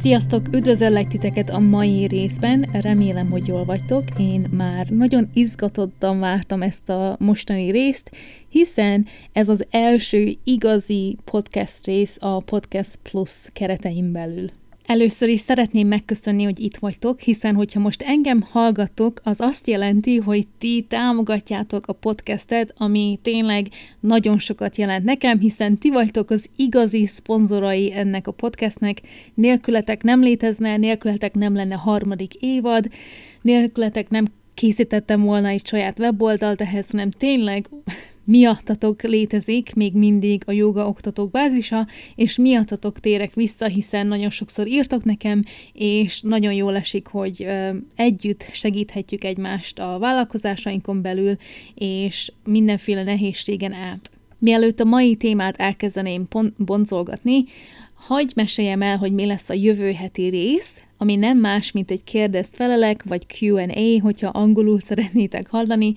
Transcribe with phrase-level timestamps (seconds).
[0.00, 0.48] Sziasztok!
[0.52, 4.04] Üdvözöllek titeket a mai részben, remélem, hogy jól vagytok.
[4.18, 8.10] Én már nagyon izgatottan vártam ezt a mostani részt,
[8.48, 14.59] hiszen ez az első igazi podcast rész a Podcast Plus keretein belül.
[14.90, 20.16] Először is szeretném megköszönni, hogy itt vagytok, hiszen hogyha most engem hallgatok, az azt jelenti,
[20.16, 23.68] hogy ti támogatjátok a podcastet, ami tényleg
[24.00, 29.00] nagyon sokat jelent nekem, hiszen ti vagytok az igazi szponzorai ennek a podcastnek.
[29.34, 32.88] Nélkületek nem létezne, nélkületek nem lenne harmadik évad,
[33.42, 37.68] nélkületek nem készítettem volna egy saját weboldalt ehhez, hanem tényleg
[38.30, 44.66] miattatok létezik még mindig a joga oktatók bázisa, és miattatok térek vissza, hiszen nagyon sokszor
[44.66, 47.46] írtok nekem, és nagyon jól esik, hogy
[47.96, 51.36] együtt segíthetjük egymást a vállalkozásainkon belül,
[51.74, 54.10] és mindenféle nehézségen át.
[54.38, 57.44] Mielőtt a mai témát elkezdeném boncolgatni,
[58.06, 62.04] Hagy meséljem el, hogy mi lesz a jövő heti rész, ami nem más, mint egy
[62.04, 65.92] kérdezt felelek, vagy Q&A, hogyha angolul szeretnétek hallani,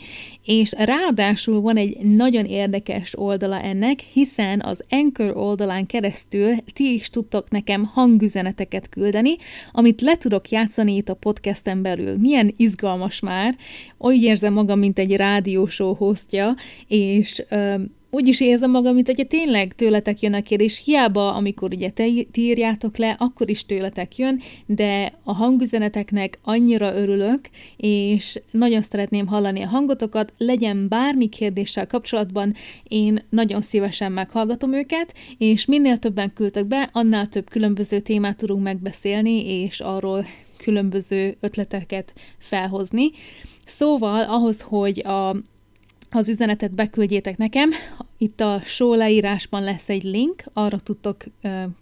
[0.46, 7.10] és ráadásul van egy nagyon érdekes oldala ennek, hiszen az Anchor oldalán keresztül ti is
[7.10, 9.36] tudtok nekem hangüzeneteket küldeni,
[9.72, 12.18] amit le tudok játszani itt a podcasten belül.
[12.18, 13.56] Milyen izgalmas már,
[13.98, 16.56] úgy érzem magam, mint egy rádiósó hostja,
[16.88, 17.44] és
[18.14, 22.06] úgy is érzem magam, mint hogyha tényleg tőletek jön a kérdés, hiába, amikor ugye te,
[22.34, 27.40] írjátok le, akkor is tőletek jön, de a hangüzeneteknek annyira örülök,
[27.78, 35.14] és nagyon szeretném hallani a hangotokat, legyen bármi kérdéssel kapcsolatban, én nagyon szívesen meghallgatom őket,
[35.38, 40.26] és minél többen küldtek be, annál több különböző témát tudunk megbeszélni, és arról
[40.58, 43.12] különböző ötleteket felhozni.
[43.66, 45.36] Szóval ahhoz, hogy a
[46.16, 47.70] az üzenetet beküldjétek nekem.
[48.18, 51.24] Itt a show leírásban lesz egy link, arra tudtok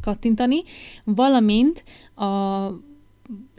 [0.01, 0.61] kattintani,
[1.03, 1.83] valamint
[2.15, 2.67] a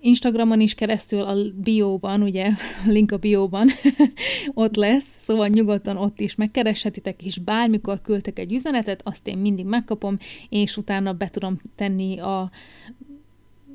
[0.01, 2.51] Instagramon is keresztül a bióban, ugye,
[2.87, 3.69] link a bióban
[4.55, 9.65] ott lesz, szóval nyugodtan ott is megkereshetitek, és bármikor küldtek egy üzenetet, azt én mindig
[9.65, 10.19] megkapom,
[10.49, 12.51] és utána be tudom tenni a,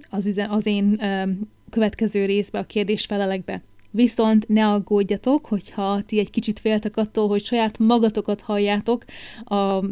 [0.10, 1.24] az, üzen, az én ö,
[1.70, 3.62] következő részbe, a kérdés-felelekbe.
[3.98, 9.06] Viszont ne aggódjatok, hogyha ti egy kicsit féltek attól, hogy saját magatokat halljátok
[9.46, 9.84] a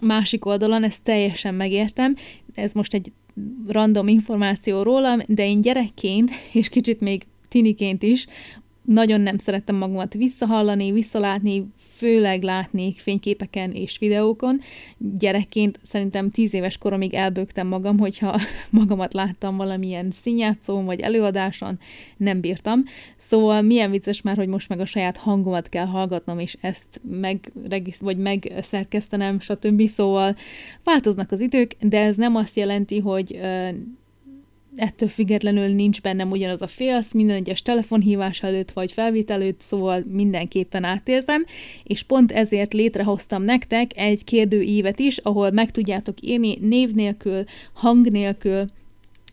[0.00, 2.16] másik oldalon, ezt teljesen megértem.
[2.54, 3.12] Ez most egy
[3.66, 8.26] random információ rólam, de én gyerekként, és kicsit még tiniként is
[8.88, 11.66] nagyon nem szerettem magamat visszahallani, visszalátni,
[11.96, 14.60] főleg látni fényképeken és videókon.
[14.98, 18.40] Gyerekként szerintem tíz éves koromig elbögtem magam, hogyha
[18.70, 21.78] magamat láttam valamilyen színjátszón vagy előadáson,
[22.16, 22.84] nem bírtam.
[23.16, 27.52] Szóval milyen vicces már, hogy most meg a saját hangomat kell hallgatnom, és ezt meg,
[28.00, 29.88] vagy megszerkesztenem, stb.
[29.88, 30.36] Szóval
[30.84, 33.40] változnak az idők, de ez nem azt jelenti, hogy
[34.78, 40.04] ettől függetlenül nincs bennem ugyanaz a félsz minden egyes telefonhívás előtt vagy felvétel előtt, szóval
[40.06, 41.44] mindenképpen átérzem,
[41.82, 48.10] és pont ezért létrehoztam nektek egy kérdőívet is, ahol meg tudjátok írni név nélkül, hang
[48.10, 48.66] nélkül,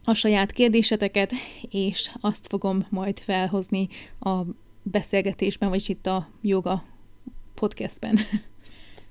[0.07, 1.31] a saját kérdéseteket,
[1.69, 3.87] és azt fogom majd felhozni
[4.19, 4.41] a
[4.83, 6.83] beszélgetésben, vagy itt a joga
[7.53, 8.19] podcastben.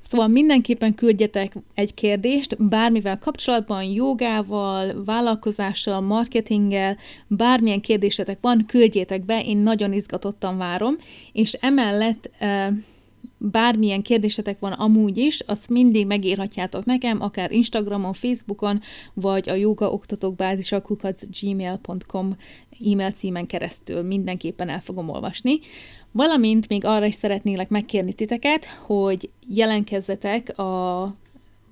[0.08, 9.42] Szóval mindenképpen küldjetek egy kérdést bármivel kapcsolatban, jogával, vállalkozással, marketinggel, bármilyen kérdésetek van, küldjétek be,
[9.44, 10.96] én nagyon izgatottan várom,
[11.32, 12.30] és emellett
[13.50, 18.80] bármilyen kérdésetek van amúgy is, azt mindig megírhatjátok nekem, akár Instagramon, Facebookon,
[19.14, 22.36] vagy a joga oktatók bázisakukat gmail.com
[22.92, 25.58] e-mail címen keresztül mindenképpen el fogom olvasni.
[26.12, 31.14] Valamint még arra is szeretnélek megkérni titeket, hogy jelenkezzetek a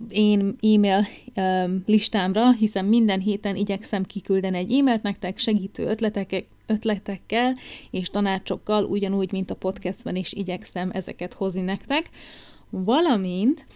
[0.09, 1.07] én e-mail
[1.87, 7.57] listámra, hiszen minden héten igyekszem kiküldeni egy e-mailt nektek segítő ötletek, ötletekkel
[7.91, 12.11] és tanácsokkal, ugyanúgy, mint a podcastben is igyekszem ezeket hozni nektek.
[12.71, 13.67] Valamint,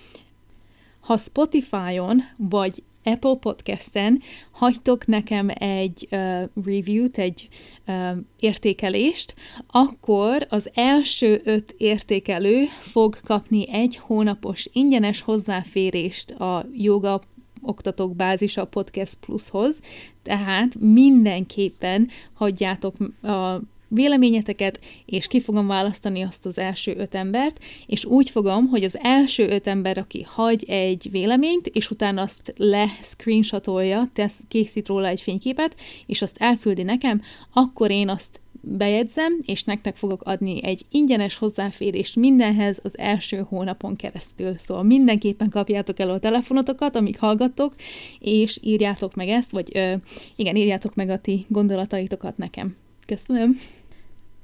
[1.01, 4.21] ha Spotify-on vagy Apple Podcast-en
[4.51, 6.19] hagytok nekem egy uh,
[6.65, 7.49] review-t, egy
[7.87, 8.11] uh,
[8.41, 9.35] értékelést,
[9.67, 17.23] akkor az első öt értékelő fog kapni egy hónapos ingyenes hozzáférést a joga
[17.63, 19.81] oktatók bázis a Podcast Plushoz,
[20.23, 28.05] tehát mindenképpen hagyjátok a véleményeteket, és ki fogom választani azt az első öt embert, és
[28.05, 34.11] úgy fogom, hogy az első öt ember, aki hagy egy véleményt, és utána azt le-screenshotolja,
[34.13, 37.23] tesz, készít róla egy fényképet, és azt elküldi nekem,
[37.53, 43.97] akkor én azt bejegyzem, és nektek fogok adni egy ingyenes hozzáférést mindenhez az első hónapon
[43.97, 44.57] keresztül.
[44.59, 47.75] Szóval mindenképpen kapjátok el a telefonotokat, amíg hallgattok,
[48.19, 49.93] és írjátok meg ezt, vagy ö,
[50.37, 52.77] igen, írjátok meg a ti gondolataitokat nekem.
[53.07, 53.59] Köszönöm!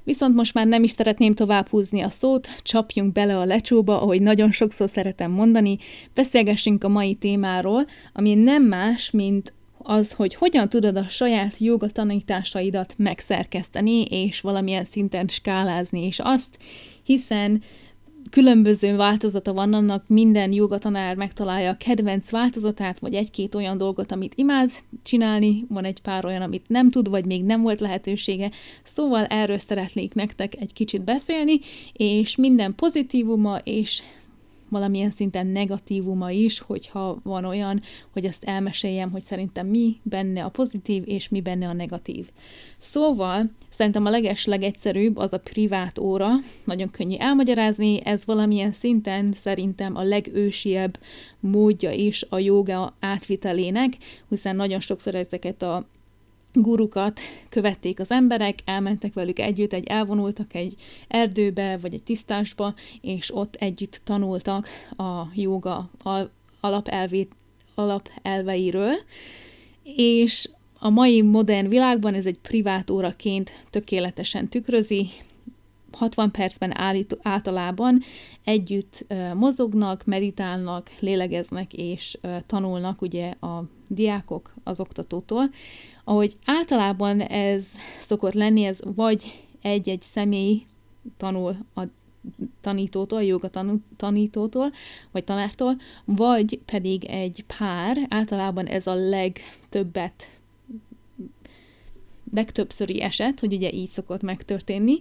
[0.03, 4.21] Viszont most már nem is szeretném tovább húzni a szót, csapjunk bele a lecsóba, ahogy
[4.21, 5.77] nagyon sokszor szeretem mondani,
[6.13, 11.87] beszélgessünk a mai témáról, ami nem más, mint az, hogy hogyan tudod a saját joga
[11.87, 16.57] tanításaidat megszerkeszteni, és valamilyen szinten skálázni, és azt,
[17.03, 17.61] hiszen
[18.33, 24.33] különböző változata van annak, minden jogatanár megtalálja a kedvenc változatát, vagy egy-két olyan dolgot, amit
[24.35, 24.71] imád
[25.03, 28.51] csinálni, van egy pár olyan, amit nem tud, vagy még nem volt lehetősége.
[28.83, 31.59] Szóval erről szeretnék nektek egy kicsit beszélni,
[31.93, 34.01] és minden pozitívuma és
[34.73, 37.81] valamilyen szinten negatívuma is, hogyha van olyan,
[38.11, 42.29] hogy azt elmeséljem, hogy szerintem mi benne a pozitív, és mi benne a negatív.
[42.77, 46.29] Szóval szerintem a leges legegyszerűbb az a privát óra,
[46.63, 50.99] nagyon könnyű elmagyarázni, ez valamilyen szinten szerintem a legősiebb
[51.39, 53.93] módja is a joga átvitelének,
[54.29, 55.85] hiszen nagyon sokszor ezeket a
[56.53, 57.19] gurukat
[57.49, 60.75] követték az emberek, elmentek velük együtt, egy elvonultak egy
[61.07, 64.67] erdőbe, vagy egy tisztásba, és ott együtt tanultak
[64.97, 65.89] a joga
[66.59, 67.31] alapelvét,
[67.75, 68.93] alapelveiről,
[69.83, 75.07] és a mai modern világban ez egy privát óraként tökéletesen tükrözi,
[75.91, 78.01] 60 percben állít, általában
[78.43, 85.49] együtt mozognak, meditálnak, lélegeznek és tanulnak ugye a diákok az oktatótól.
[86.03, 90.65] Ahogy általában ez szokott lenni, ez vagy egy-egy személy
[91.17, 91.81] tanul a
[92.61, 93.49] tanítótól, a joga
[93.97, 94.71] tanítótól,
[95.11, 100.27] vagy tanártól, vagy pedig egy pár, általában ez a legtöbbet
[102.33, 104.99] legtöbbszöri eset, hogy ugye így szokott megtörténni,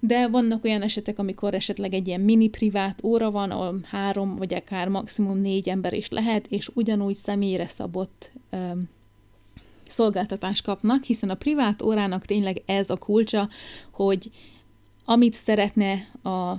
[0.00, 4.54] de vannak olyan esetek, amikor esetleg egy ilyen mini privát óra van, ahol három vagy
[4.54, 8.88] akár maximum négy ember is lehet, és ugyanúgy személyre szabott um,
[9.90, 13.48] szolgáltatást kapnak, hiszen a privát órának tényleg ez a kulcsa,
[13.90, 14.30] hogy
[15.04, 15.92] amit szeretne
[16.22, 16.56] a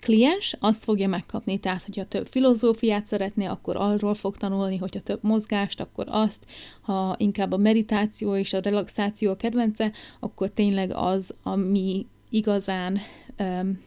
[0.00, 1.58] kliens, azt fogja megkapni.
[1.58, 6.46] Tehát, hogyha több filozófiát szeretné, akkor arról fog tanulni, hogyha több mozgást, akkor azt,
[6.80, 12.98] ha inkább a meditáció és a relaxáció a kedvence, akkor tényleg az, ami igazán
[13.38, 13.80] um,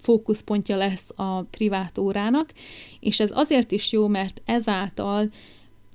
[0.00, 2.52] fókuszpontja lesz a privát órának,
[3.00, 5.30] és ez azért is jó, mert ezáltal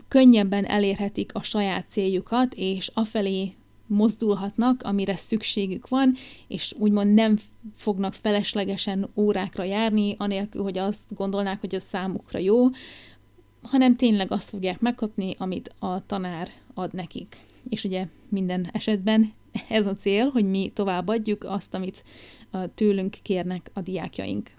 [0.08, 3.54] könnyebben elérhetik a saját céljukat, és afelé
[3.88, 6.16] mozdulhatnak, amire szükségük van,
[6.48, 7.38] és úgymond nem
[7.76, 12.68] fognak feleslegesen órákra járni, anélkül, hogy azt gondolnák, hogy az számukra jó,
[13.62, 17.38] hanem tényleg azt fogják megkapni, amit a tanár ad nekik.
[17.70, 19.34] És ugye minden esetben
[19.70, 22.04] ez a cél, hogy mi továbbadjuk azt, amit
[22.76, 24.50] tőlünk kérnek a diákjaink.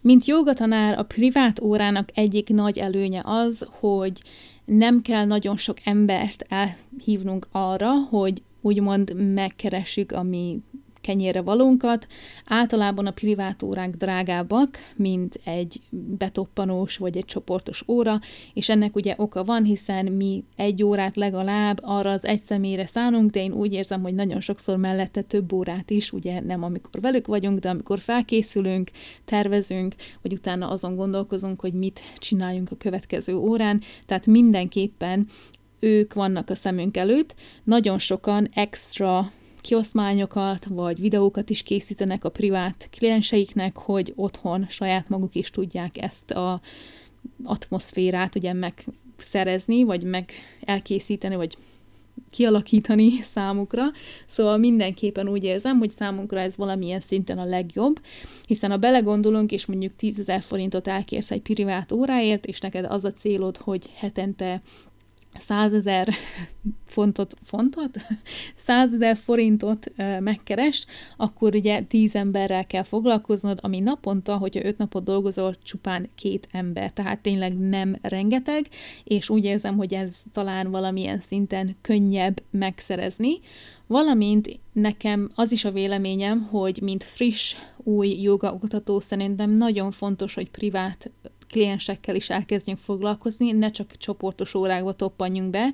[0.00, 4.22] Mint jogatanár, a privát órának egyik nagy előnye az, hogy
[4.66, 10.60] nem kell nagyon sok embert elhívnunk arra, hogy úgymond megkeressük a mi
[11.06, 12.06] kenyére valónkat.
[12.44, 18.20] Általában a privát órák drágábbak, mint egy betoppanós vagy egy csoportos óra,
[18.54, 23.30] és ennek ugye oka van, hiszen mi egy órát legalább arra az egy személyre szánunk,
[23.30, 27.26] de én úgy érzem, hogy nagyon sokszor mellette több órát is, ugye nem amikor velük
[27.26, 28.90] vagyunk, de amikor felkészülünk,
[29.24, 35.28] tervezünk, vagy utána azon gondolkozunk, hogy mit csináljunk a következő órán, tehát mindenképpen
[35.80, 37.34] ők vannak a szemünk előtt,
[37.64, 39.32] nagyon sokan extra
[39.66, 46.30] kioszmányokat, vagy videókat is készítenek a privát klienseiknek, hogy otthon saját maguk is tudják ezt
[46.30, 46.60] a
[47.44, 50.30] atmoszférát ugye megszerezni, vagy meg
[50.60, 51.56] elkészíteni, vagy
[52.30, 53.84] kialakítani számukra.
[54.26, 58.00] Szóval mindenképpen úgy érzem, hogy számunkra ez valamilyen szinten a legjobb,
[58.46, 63.04] hiszen ha belegondolunk, és mondjuk 10 ezer forintot elkérsz egy privát óráért, és neked az
[63.04, 64.62] a célod, hogy hetente
[65.38, 66.08] százezer
[66.86, 67.96] fontot, fontot?
[68.54, 75.56] százezer forintot megkeres, akkor ugye tíz emberrel kell foglalkoznod, ami naponta, hogyha öt napot dolgozol,
[75.62, 78.68] csupán két ember, tehát tényleg nem rengeteg,
[79.04, 83.38] és úgy érzem, hogy ez talán valamilyen szinten könnyebb megszerezni,
[83.86, 90.34] valamint nekem az is a véleményem, hogy mint friss, új joga oktató szerintem nagyon fontos,
[90.34, 91.10] hogy privát
[91.48, 95.72] kliensekkel is elkezdjünk foglalkozni, ne csak csoportos órákba toppanjunk be,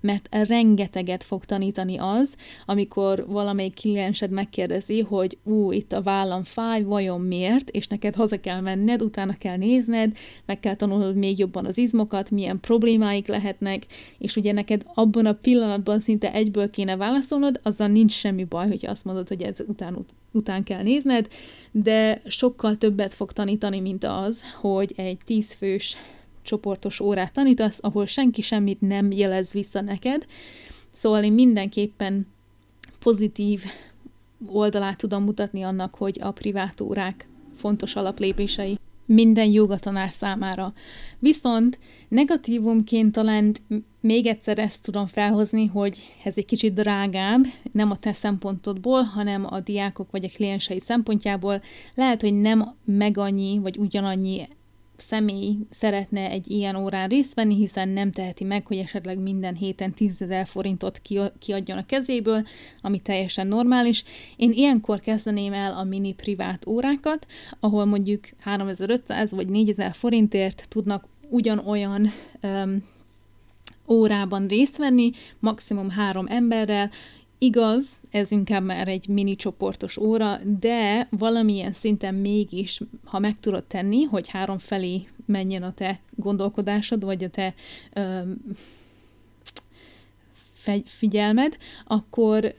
[0.00, 2.36] mert rengeteget fog tanítani az,
[2.66, 8.40] amikor valamelyik kliensed megkérdezi, hogy ú, itt a vállam fáj, vajon miért, és neked haza
[8.40, 13.86] kell menned, utána kell nézned, meg kell tanulnod még jobban az izmokat, milyen problémáik lehetnek,
[14.18, 18.90] és ugye neked abban a pillanatban szinte egyből kéne válaszolnod, azzal nincs semmi baj, hogyha
[18.90, 19.94] azt mondod, hogy ez után
[20.32, 21.28] után kell nézned,
[21.70, 25.96] de sokkal többet fog tanítani, mint az, hogy egy tízfős
[26.42, 30.26] csoportos órát tanítasz, ahol senki semmit nem jelez vissza neked.
[30.92, 32.26] Szóval én mindenképpen
[32.98, 33.64] pozitív
[34.46, 38.78] oldalát tudom mutatni annak, hogy a privát órák fontos alaplépései
[39.12, 40.72] minden jogatanár számára.
[41.18, 41.78] Viszont
[42.08, 43.54] negatívumként talán
[44.00, 49.46] még egyszer ezt tudom felhozni, hogy ez egy kicsit drágább, nem a te szempontodból, hanem
[49.48, 51.62] a diákok vagy a kliensei szempontjából.
[51.94, 54.48] Lehet, hogy nem meg annyi, vagy ugyanannyi
[55.02, 59.92] személy szeretne egy ilyen órán részt venni, hiszen nem teheti meg, hogy esetleg minden héten
[59.92, 61.00] 10 ezer forintot
[61.38, 62.46] kiadjon a kezéből,
[62.82, 64.04] ami teljesen normális.
[64.36, 67.26] Én ilyenkor kezdeném el a mini privát órákat,
[67.60, 72.84] ahol mondjuk 3500 vagy 4000 forintért tudnak ugyanolyan um,
[73.88, 76.90] órában részt venni, maximum három emberrel,
[77.42, 83.64] Igaz, ez inkább már egy mini csoportos óra, de valamilyen szinten mégis, ha meg tudod
[83.64, 87.54] tenni, hogy három felé menjen a te gondolkodásod, vagy a te
[87.92, 88.20] ö,
[90.84, 91.56] figyelmed,
[91.86, 92.54] akkor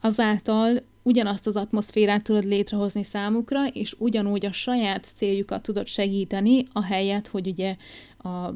[0.00, 6.82] azáltal ugyanazt az atmoszférát tudod létrehozni számukra, és ugyanúgy a saját céljukat tudod segíteni, a
[6.82, 7.76] helyet, hogy ugye
[8.18, 8.52] a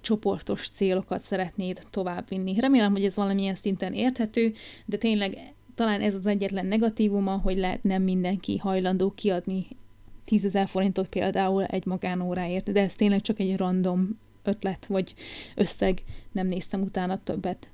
[0.00, 2.60] csoportos célokat szeretnéd továbbvinni.
[2.60, 4.52] Remélem, hogy ez valamilyen szinten érthető,
[4.84, 9.66] de tényleg talán ez az egyetlen negatívuma, hogy lehet nem mindenki hajlandó kiadni
[10.24, 15.14] 10 ezer forintot például egy magánóráért, de ez tényleg csak egy random ötlet vagy
[15.54, 16.02] összeg,
[16.32, 17.68] nem néztem utána többet.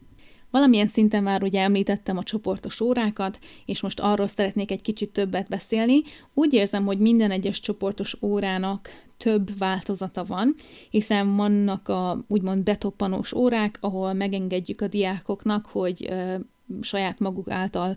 [0.54, 5.48] Valamilyen szinten már ugye említettem a csoportos órákat, és most arról szeretnék egy kicsit többet
[5.48, 6.02] beszélni.
[6.34, 10.54] Úgy érzem, hogy minden egyes csoportos órának több változata van,
[10.90, 16.12] hiszen vannak a úgymond betoppanós órák, ahol megengedjük a diákoknak, hogy
[16.80, 17.96] saját maguk által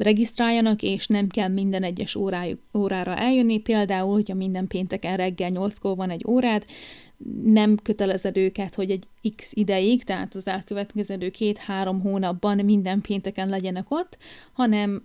[0.00, 3.58] regisztráljanak, és nem kell minden egyes órájuk, órára eljönni.
[3.58, 6.64] Például, hogyha minden pénteken reggel 8-kor van egy órád,
[7.44, 9.04] nem kötelezed őket, hogy egy
[9.36, 14.18] x ideig, tehát az elkövetkező két-három hónapban minden pénteken legyenek ott,
[14.52, 15.02] hanem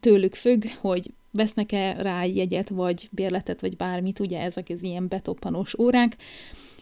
[0.00, 5.78] tőlük függ, hogy vesznek-e rá jegyet, vagy bérletet, vagy bármit, ugye ezek az ilyen betoppanós
[5.78, 6.16] órák.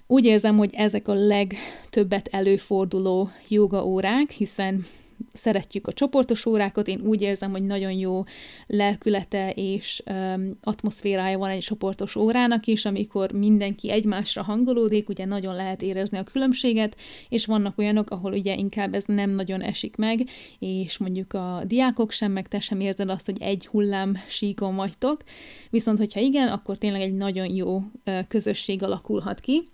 [0.06, 4.84] Úgy érzem, hogy ezek a legtöbbet előforduló joga órák, hiszen
[5.32, 8.22] szeretjük a csoportos órákat, én úgy érzem, hogy nagyon jó
[8.66, 15.54] lelkülete és um, atmoszférája van egy csoportos órának is, amikor mindenki egymásra hangolódik, ugye nagyon
[15.54, 16.96] lehet érezni a különbséget,
[17.28, 22.10] és vannak olyanok, ahol ugye inkább ez nem nagyon esik meg, és mondjuk a diákok
[22.10, 25.22] sem, meg te sem érzed azt, hogy egy hullám síkon vagytok,
[25.70, 27.82] viszont hogyha igen, akkor tényleg egy nagyon jó
[28.28, 29.70] közösség alakulhat ki,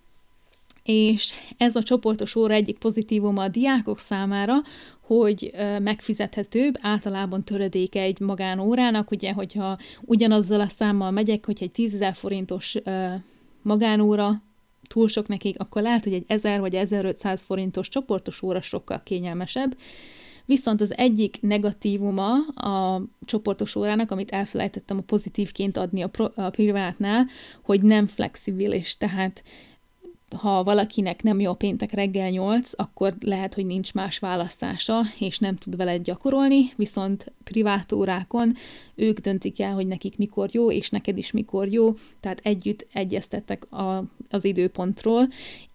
[0.91, 4.55] és ez a csoportos óra egyik pozitívuma a diákok számára,
[5.01, 5.53] hogy
[5.83, 12.77] megfizethetőbb, általában töredéke egy magánórának, ugye, hogyha ugyanazzal a számmal megyek, hogy egy 10 forintos
[13.63, 14.43] magánóra
[14.87, 19.77] túl sok nekik, akkor lehet, hogy egy 1000 vagy 1500 forintos csoportos óra sokkal kényelmesebb.
[20.45, 26.51] Viszont az egyik negatívuma a csoportos órának, amit elfelejtettem a pozitívként adni a, pro, a
[26.51, 27.27] privátnál,
[27.63, 29.43] hogy nem flexibilis, tehát
[30.37, 35.57] ha valakinek nem jó péntek reggel 8, akkor lehet, hogy nincs más választása, és nem
[35.57, 38.55] tud veled gyakorolni, viszont privát órákon
[38.95, 43.73] ők döntik el, hogy nekik mikor jó, és neked is mikor jó, tehát együtt egyeztettek
[43.73, 45.29] a, az időpontról,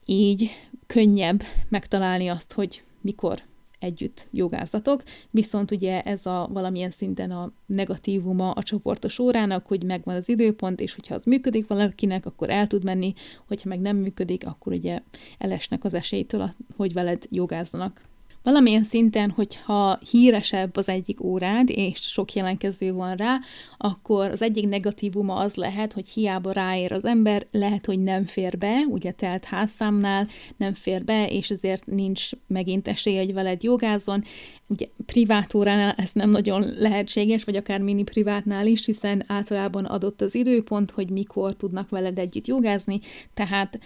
[0.05, 0.49] így
[0.87, 3.41] könnyebb megtalálni azt, hogy mikor
[3.83, 10.15] együtt jogázatok, viszont ugye ez a valamilyen szinten a negatívuma a csoportos órának, hogy megvan
[10.15, 13.13] az időpont, és hogyha az működik valakinek, akkor el tud menni,
[13.47, 14.99] hogyha meg nem működik, akkor ugye
[15.37, 18.01] elesnek az esélytől, hogy veled jogázzanak.
[18.43, 23.39] Valamilyen szinten, hogyha híresebb az egyik órád, és sok jelentkező van rá,
[23.77, 28.57] akkor az egyik negatívuma az lehet, hogy hiába ráér az ember, lehet, hogy nem fér
[28.57, 34.23] be, ugye telt házszámnál nem fér be, és ezért nincs megint esély, hogy veled jogázzon.
[34.67, 40.21] Ugye privát óránál ez nem nagyon lehetséges, vagy akár mini privátnál is, hiszen általában adott
[40.21, 42.99] az időpont, hogy mikor tudnak veled együtt jogázni,
[43.33, 43.79] tehát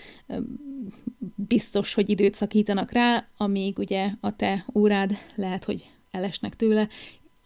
[1.36, 6.88] biztos, hogy időt szakítanak rá, amíg ugye a te órád lehet, hogy elesnek tőle,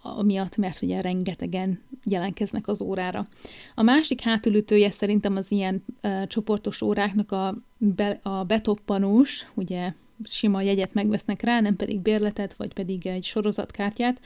[0.01, 3.27] amiatt, mert ugye rengetegen jelentkeznek az órára.
[3.75, 10.61] A másik hátulütője szerintem az ilyen uh, csoportos óráknak a, be, a betoppanós, ugye sima
[10.61, 14.21] jegyet megvesznek rá, nem pedig bérletet, vagy pedig egy sorozatkártyát,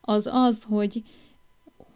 [0.00, 1.02] az az, hogy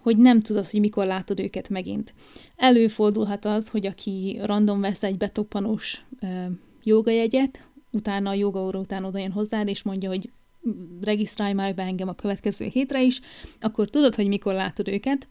[0.02, 2.14] hogy nem tudod, hogy mikor látod őket megint.
[2.56, 6.44] Előfordulhat az, hogy aki random vesz egy betoppanós uh,
[6.84, 10.30] jogajegyet, utána a joga óra után oda jön hozzád, és mondja, hogy
[11.00, 13.20] regisztrálj már be engem a következő hétre is,
[13.60, 15.26] akkor tudod, hogy mikor látod őket,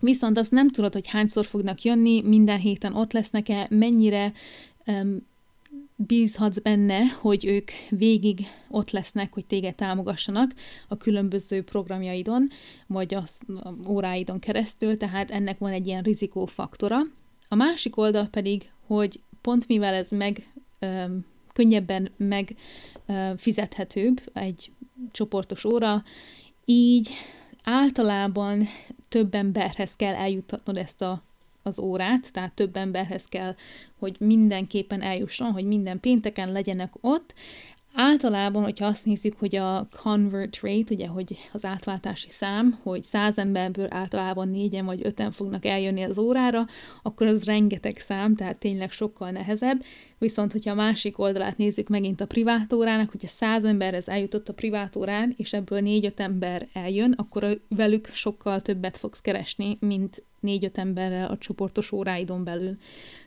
[0.00, 4.32] viszont azt nem tudod, hogy hányszor fognak jönni, minden héten ott lesznek-e, mennyire
[4.86, 5.26] um,
[5.96, 10.54] bízhatsz benne, hogy ők végig ott lesznek, hogy téged támogassanak
[10.88, 12.48] a különböző programjaidon,
[12.86, 13.24] vagy a
[13.88, 16.98] óráidon keresztül, tehát ennek van egy ilyen rizikófaktora.
[17.48, 20.52] A másik oldal pedig, hogy pont mivel ez meg
[21.52, 22.10] könnyebben
[23.06, 24.70] megfizethetőbb egy
[25.10, 26.04] csoportos óra,
[26.64, 27.10] így
[27.62, 28.66] általában
[29.08, 31.22] több emberhez kell eljuttatnod ezt a,
[31.62, 33.54] az órát, tehát több emberhez kell,
[33.98, 37.34] hogy mindenképpen eljusson, hogy minden pénteken legyenek ott.
[37.98, 43.38] Általában, hogyha azt nézzük, hogy a convert rate, ugye, hogy az átváltási szám, hogy száz
[43.38, 46.66] emberből általában négyen vagy öten fognak eljönni az órára,
[47.02, 49.82] akkor az rengeteg szám, tehát tényleg sokkal nehezebb.
[50.18, 54.54] Viszont, hogyha a másik oldalát nézzük megint a privát órának, hogyha száz emberhez eljutott a
[54.54, 60.78] privát órán, és ebből négy-öt ember eljön, akkor velük sokkal többet fogsz keresni, mint négy-öt
[60.78, 62.76] emberrel a csoportos óráidon belül.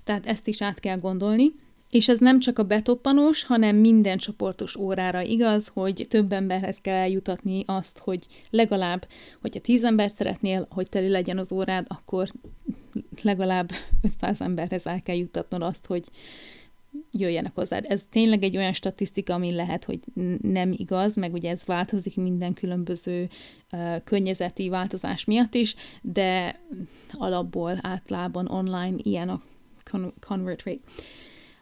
[0.03, 1.53] Tehát ezt is át kell gondolni.
[1.89, 6.95] És ez nem csak a betoppanós, hanem minden csoportos órára igaz, hogy több emberhez kell
[6.95, 9.07] eljutatni azt, hogy legalább,
[9.41, 12.31] hogyha tíz ember szeretnél, hogy teli legyen az órád, akkor
[13.21, 13.69] legalább
[14.01, 16.09] 500 emberhez el kell jutatnod azt, hogy
[17.11, 17.85] jöjjenek hozzád.
[17.87, 19.99] Ez tényleg egy olyan statisztika, ami lehet, hogy
[20.41, 23.29] nem igaz, meg ugye ez változik minden különböző
[23.71, 26.59] uh, környezeti változás miatt is, de
[27.11, 29.41] alapból általában online ilyen a
[30.19, 30.79] convert rate.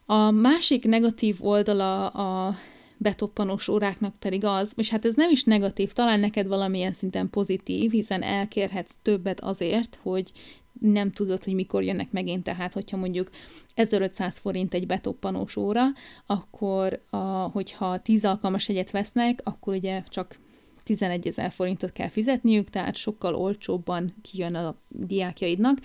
[0.10, 2.56] A másik negatív oldala a
[2.98, 7.92] betoppanós óráknak pedig az, és hát ez nem is negatív, talán neked valamilyen szinten pozitív,
[7.92, 10.32] hiszen elkérhetsz többet azért, hogy
[10.80, 13.30] nem tudod, hogy mikor jönnek megint, tehát hogyha mondjuk
[13.76, 15.84] 1500 forint egy betoppanós óra,
[16.26, 20.40] akkor a, hogyha 10 alkalmas egyet vesznek, akkor ugye csak
[20.84, 25.78] 11 ezer forintot kell fizetniük, tehát sokkal olcsóbban kijön a diákjaidnak,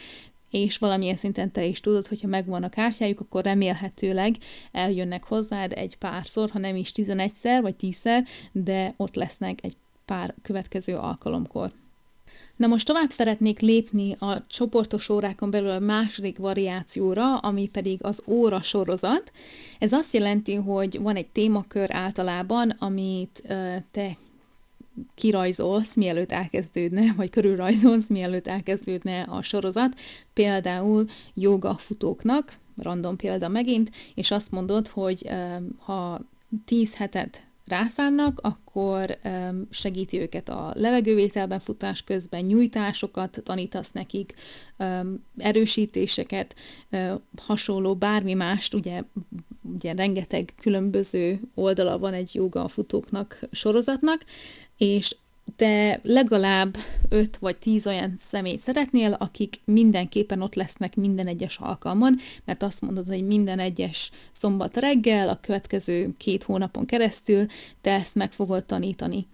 [0.53, 4.37] és valamilyen szinten te is tudod, hogyha megvan a kártyájuk, akkor remélhetőleg
[4.73, 10.35] eljönnek hozzád egy párszor, ha nem is 11-szer vagy 10-szer, de ott lesznek egy pár
[10.43, 11.73] következő alkalomkor.
[12.57, 18.23] Na most tovább szeretnék lépni a csoportos órákon belül a második variációra, ami pedig az
[18.27, 19.33] óra sorozat.
[19.79, 23.43] Ez azt jelenti, hogy van egy témakör általában, amit
[23.91, 24.17] te
[25.15, 30.01] kirajzolsz, mielőtt elkezdődne, vagy körülrajzolsz, mielőtt elkezdődne a sorozat,
[30.33, 35.29] például joga futóknak, random példa megint, és azt mondod, hogy
[35.79, 36.21] ha
[36.65, 39.19] 10 hetet rászánnak, akkor
[39.71, 44.35] segíti őket a levegővételben futás közben, nyújtásokat tanítasz nekik,
[45.37, 46.55] erősítéseket,
[47.37, 49.03] hasonló bármi mást, ugye,
[49.63, 54.25] ugye rengeteg különböző oldala van egy joga futóknak sorozatnak,
[54.83, 55.17] és
[55.57, 56.77] de legalább
[57.09, 62.81] 5 vagy 10 olyan személy szeretnél, akik mindenképpen ott lesznek minden egyes alkalmon, mert azt
[62.81, 67.47] mondod, hogy minden egyes szombat reggel, a következő két hónapon keresztül
[67.81, 69.27] te ezt meg fogod tanítani.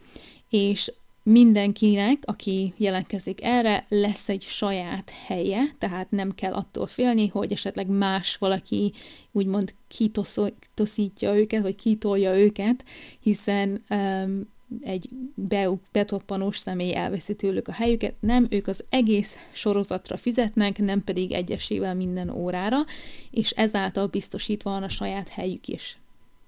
[0.51, 7.53] És mindenkinek, aki jelentkezik erre, lesz egy saját helye, tehát nem kell attól félni, hogy
[7.53, 8.93] esetleg más valaki
[9.33, 12.85] úgymond kitoszítja őket, vagy kitolja őket,
[13.21, 14.49] hiszen um,
[14.81, 21.05] egy be, betoppanós személy elveszi tőlük a helyüket, nem, ők az egész sorozatra fizetnek, nem
[21.05, 22.79] pedig egyesével minden órára,
[23.31, 25.99] és ezáltal biztosítva van a saját helyük is.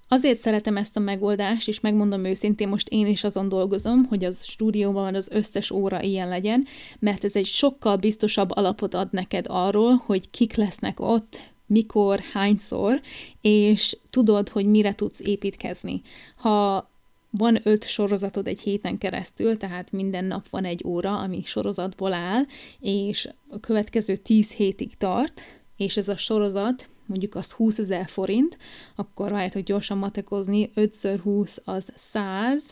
[0.07, 4.43] Azért szeretem ezt a megoldást, és megmondom őszintén, most én is azon dolgozom, hogy az
[4.43, 6.65] stúdióban az összes óra ilyen legyen,
[6.99, 13.01] mert ez egy sokkal biztosabb alapot ad neked arról, hogy kik lesznek ott, mikor, hányszor,
[13.41, 16.01] és tudod, hogy mire tudsz építkezni.
[16.35, 16.89] Ha
[17.31, 22.43] van öt sorozatod egy héten keresztül, tehát minden nap van egy óra, ami sorozatból áll,
[22.79, 25.41] és a következő tíz hétig tart,
[25.77, 28.57] és ez a sorozat mondjuk az 20 ezer forint,
[28.95, 32.65] akkor rájöttek gyorsan matekozni, 5x20 az 100,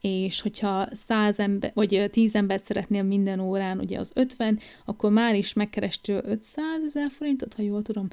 [0.00, 5.34] és hogyha 100 ember, vagy 10 embert szeretnél minden órán, ugye az 50, akkor már
[5.34, 8.08] is megkerestél 500 ezer forintot, ha jól tudom.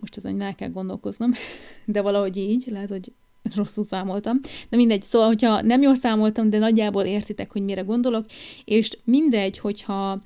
[0.00, 1.32] Most azon el kell gondolkoznom,
[1.84, 3.12] de valahogy így, lehet, hogy
[3.56, 4.40] rosszul számoltam.
[4.68, 8.26] De mindegy, szóval, hogyha nem jól számoltam, de nagyjából értitek, hogy mire gondolok,
[8.64, 10.20] és mindegy, hogyha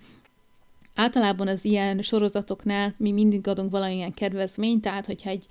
[0.94, 5.46] Általában az ilyen sorozatoknál mi mindig adunk valamilyen kedvezményt, tehát hogyha egy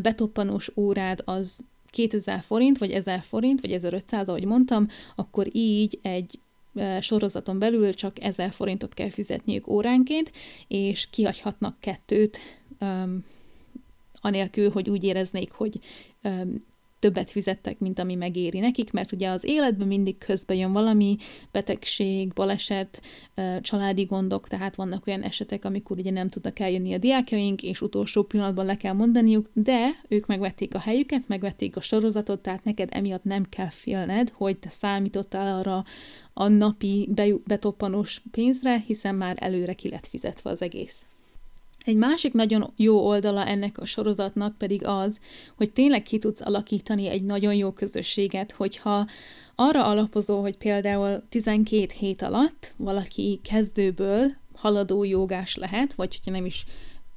[0.00, 6.38] betoppanós órád az 2000 forint, vagy 1000 forint, vagy 1500, ahogy mondtam, akkor így egy
[7.00, 10.32] sorozaton belül csak 1000 forintot kell fizetniük óránként,
[10.68, 12.38] és kihagyhatnak kettőt,
[12.80, 13.24] um,
[14.20, 15.80] anélkül, hogy úgy éreznék, hogy
[16.22, 16.64] um,
[17.04, 21.16] többet fizettek, mint ami megéri nekik, mert ugye az életben mindig közbe jön valami
[21.52, 23.02] betegség, baleset,
[23.60, 28.22] családi gondok, tehát vannak olyan esetek, amikor ugye nem tudnak eljönni a diákjaink, és utolsó
[28.22, 33.24] pillanatban le kell mondaniuk, de ők megvették a helyüket, megvették a sorozatot, tehát neked emiatt
[33.24, 35.84] nem kell félned, hogy te számítottál arra
[36.32, 37.10] a napi
[37.44, 41.04] betoppanós pénzre, hiszen már előre ki lett fizetve az egész.
[41.84, 45.20] Egy másik nagyon jó oldala ennek a sorozatnak pedig az,
[45.56, 49.06] hogy tényleg ki tudsz alakítani egy nagyon jó közösséget, hogyha
[49.54, 56.46] arra alapozó, hogy például 12 hét alatt valaki kezdőből haladó jogás lehet, vagy hogyha nem
[56.46, 56.64] is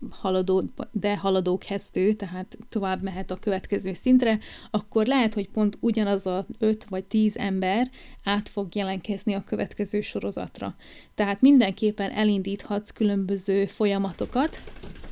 [0.10, 4.40] haladó, de haladó kezdő, tehát tovább mehet a következő szintre,
[4.72, 7.90] akkor lehet, hogy pont ugyanaz a 5 vagy 10 ember
[8.24, 10.76] át fog jelentkezni a következő sorozatra.
[11.16, 14.64] Tehát mindenképpen elindíthatsz különböző folyamatokat,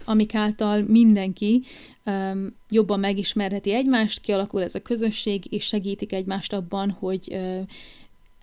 [0.06, 1.64] amik által mindenki
[2.06, 7.60] um, jobban megismerheti egymást, kialakul ez a közösség, és segítik egymást abban, hogy uh,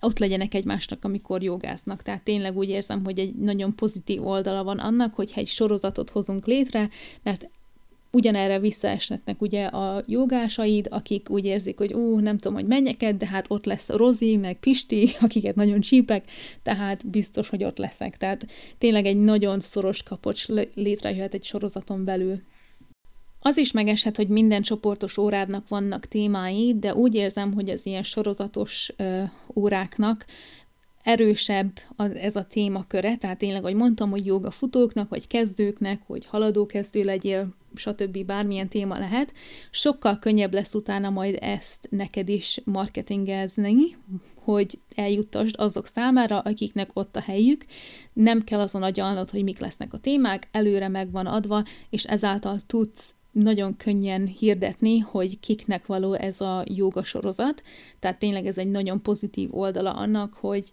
[0.03, 2.01] ott legyenek egymásnak, amikor jogáznak.
[2.01, 6.45] Tehát tényleg úgy érzem, hogy egy nagyon pozitív oldala van annak, hogyha egy sorozatot hozunk
[6.45, 6.89] létre,
[7.23, 7.49] mert
[8.11, 13.25] ugyanerre visszaesnek ugye a jogásaid, akik úgy érzik, hogy ú, nem tudom, hogy menjek de
[13.25, 16.31] hát ott lesz Rozi, meg Pisti, akiket nagyon csípek,
[16.63, 18.17] tehát biztos, hogy ott leszek.
[18.17, 22.41] Tehát tényleg egy nagyon szoros kapocs létrejöhet egy sorozaton belül.
[23.45, 28.03] Az is megeshet, hogy minden csoportos órádnak vannak témái, de úgy érzem, hogy az ilyen
[28.03, 29.23] sorozatos ö,
[29.55, 30.25] óráknak
[31.01, 36.25] erősebb az, ez a témaköre, tehát tényleg, ahogy mondtam, hogy joga futóknak, vagy kezdőknek, hogy
[36.25, 38.25] haladó kezdő legyél, stb.
[38.25, 39.33] bármilyen téma lehet,
[39.71, 43.95] sokkal könnyebb lesz utána majd ezt neked is marketingezni,
[44.39, 47.65] hogy eljuttasd azok számára, akiknek ott a helyük.
[48.13, 52.59] Nem kell azon agyalnod, hogy mik lesznek a témák, előre meg van adva, és ezáltal
[52.67, 57.63] tudsz nagyon könnyen hirdetni, hogy kiknek való ez a joga sorozat.
[57.99, 60.71] Tehát tényleg ez egy nagyon pozitív oldala annak, hogy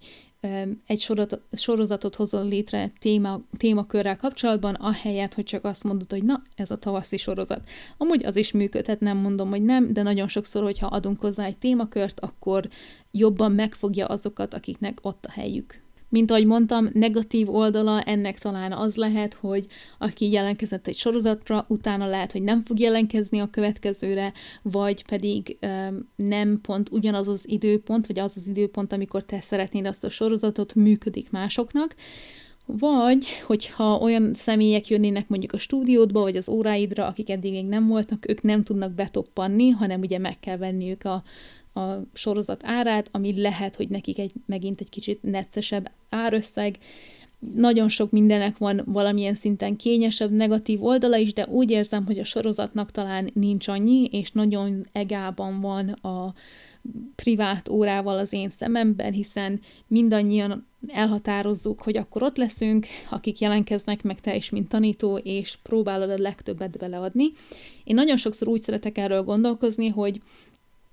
[0.86, 1.06] egy
[1.52, 6.76] sorozatot hozol létre téma, témakörrel kapcsolatban, ahelyett, hogy csak azt mondod, hogy na, ez a
[6.76, 7.68] tavaszi sorozat.
[7.96, 11.58] Amúgy az is működhet, nem mondom, hogy nem, de nagyon sokszor, hogyha adunk hozzá egy
[11.58, 12.68] témakört, akkor
[13.10, 15.82] jobban megfogja azokat, akiknek ott a helyük.
[16.10, 19.66] Mint ahogy mondtam, negatív oldala ennek talán az lehet, hogy
[19.98, 26.08] aki jelentkezett egy sorozatra, utána lehet, hogy nem fog jelentkezni a következőre, vagy pedig um,
[26.16, 30.74] nem pont ugyanaz az időpont, vagy az az időpont, amikor te szeretnéd azt a sorozatot,
[30.74, 31.94] működik másoknak.
[32.66, 37.86] Vagy, hogyha olyan személyek jönnének mondjuk a stúdiódba, vagy az óráidra, akik eddig még nem
[37.86, 41.22] voltak, ők nem tudnak betoppanni, hanem ugye meg kell venniük a
[41.74, 41.80] a
[42.12, 46.78] sorozat árát, ami lehet, hogy nekik egy megint egy kicsit neccesebb árösszeg.
[47.54, 52.24] Nagyon sok mindenek van valamilyen szinten kényesebb, negatív oldala is, de úgy érzem, hogy a
[52.24, 56.34] sorozatnak talán nincs annyi, és nagyon egában van a
[57.14, 64.20] privát órával az én szememben, hiszen mindannyian elhatározzuk, hogy akkor ott leszünk, akik jelentkeznek, meg
[64.20, 67.32] te is, mint tanító, és próbálod a legtöbbet beleadni.
[67.84, 70.20] Én nagyon sokszor úgy szeretek erről gondolkozni, hogy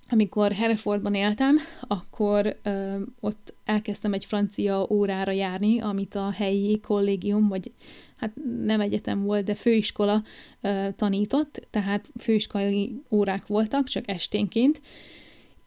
[0.10, 7.48] amikor Herefordban éltem, akkor ö, ott elkezdtem egy francia órára járni, amit a helyi kollégium,
[7.48, 7.72] vagy
[8.18, 8.32] hát
[8.64, 10.24] nem egyetem volt, de főiskola
[10.62, 14.82] ö, tanított, tehát főiskolai órák voltak, csak esténként,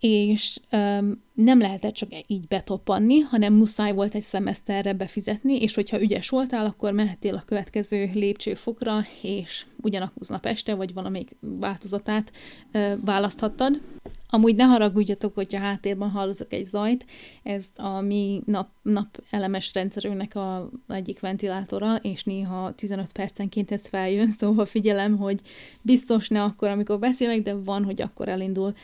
[0.00, 6.00] és um, nem lehetett csak így betoppanni, hanem muszáj volt egy szemeszterre befizetni, és hogyha
[6.00, 12.32] ügyes voltál, akkor mehettél a következő lépcsőfokra, és ugyanaznap este, vagy valamelyik változatát
[12.74, 13.80] uh, választhattad.
[14.32, 17.06] Amúgy ne haragudjatok, hogyha háttérben hallotok egy zajt,
[17.42, 23.86] ez a mi nap, nap elemes rendszerünknek a egyik ventilátora, és néha 15 percenként ez
[23.86, 25.40] feljön, szóval figyelem, hogy
[25.82, 28.74] biztos ne akkor, amikor beszélek, de van, hogy akkor elindul.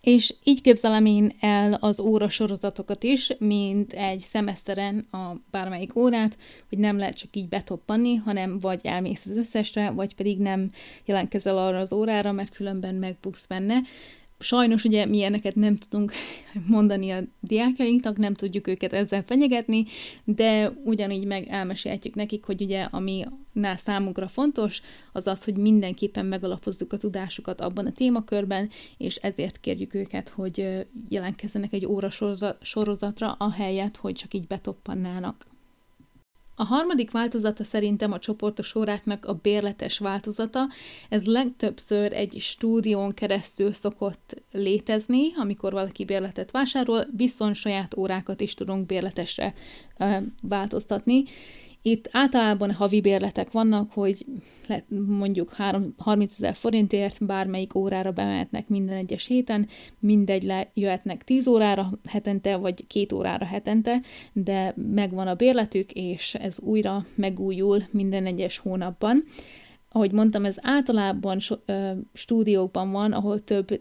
[0.00, 6.36] És így képzelem én el az óra sorozatokat is, mint egy szemeszteren a bármelyik órát,
[6.68, 10.70] hogy nem lehet csak így betoppanni, hanem vagy elmész az összesre, vagy pedig nem
[11.04, 13.80] jelentkezel arra az órára, mert különben megbuksz benne.
[14.40, 16.12] Sajnos ugye mi ilyeneket nem tudunk
[16.66, 19.84] mondani a diákjainknak, nem tudjuk őket ezzel fenyegetni,
[20.24, 23.24] de ugyanígy meg elmesélhetjük nekik, hogy ugye ami
[23.76, 24.80] számunkra fontos,
[25.12, 30.86] az az, hogy mindenképpen megalapozzuk a tudásukat abban a témakörben, és ezért kérjük őket, hogy
[31.08, 32.08] jelentkezzenek egy óra
[32.60, 35.46] sorozatra, ahelyett, hogy csak így betoppannának.
[36.60, 40.68] A harmadik változata szerintem a csoportos óráknak a bérletes változata.
[41.08, 48.54] Ez legtöbbször egy stúdión keresztül szokott létezni, amikor valaki bérletet vásárol, viszont saját órákat is
[48.54, 49.54] tudunk bérletesre
[50.42, 51.24] változtatni.
[51.88, 54.26] Itt általában havi bérletek vannak, hogy
[55.06, 61.90] mondjuk 3, 30 ezer forintért bármelyik órára bemehetnek minden egyes héten, mindegy lejöhetnek 10 órára
[62.08, 64.00] hetente, vagy 2 órára hetente,
[64.32, 69.24] de megvan a bérletük, és ez újra megújul minden egyes hónapban.
[69.90, 71.38] Ahogy mondtam, ez általában
[72.12, 73.80] stúdiókban van, ahol több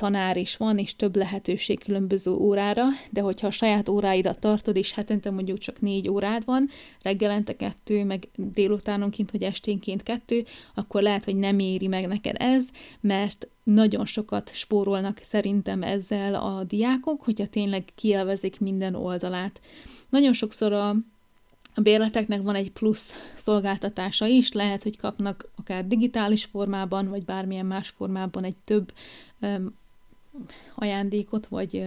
[0.00, 4.92] tanár is van, és több lehetőség különböző órára, de hogyha a saját óráidat tartod, és
[4.92, 6.68] hetente mondjuk csak négy órád van,
[7.02, 12.68] reggelente kettő, meg délutánonként, vagy esténként kettő, akkor lehet, hogy nem éri meg neked ez,
[13.00, 19.60] mert nagyon sokat spórolnak szerintem ezzel a diákok, hogyha tényleg kielvezik minden oldalát.
[20.08, 20.96] Nagyon sokszor a
[21.74, 27.66] a bérleteknek van egy plusz szolgáltatása is, lehet, hogy kapnak akár digitális formában, vagy bármilyen
[27.66, 28.92] más formában egy több
[30.74, 31.86] ajándékot, vagy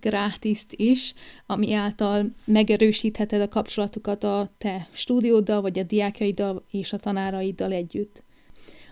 [0.00, 1.14] grátiszt is,
[1.46, 8.22] ami által megerősítheted a kapcsolatukat a te stúdióddal, vagy a diákjaiddal és a tanáraiddal együtt.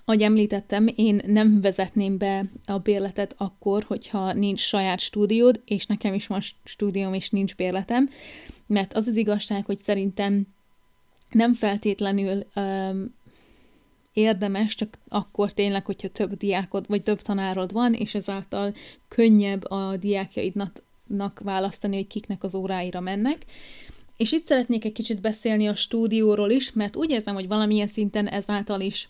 [0.04, 6.14] Ahogy említettem, én nem vezetném be a bérletet akkor, hogyha nincs saját stúdiód, és nekem
[6.14, 8.10] is van stúdióm, és nincs bérletem,
[8.66, 10.46] mert az az igazság, hogy szerintem
[11.30, 13.14] nem feltétlenül um,
[14.12, 18.74] érdemes, csak akkor tényleg, hogyha több diákod vagy több tanárod van, és ezáltal
[19.08, 23.44] könnyebb a diákjaidnak választani, hogy kiknek az óráira mennek.
[24.16, 28.28] És itt szeretnék egy kicsit beszélni a stúdióról is, mert úgy érzem, hogy valamilyen szinten
[28.28, 29.08] ezáltal is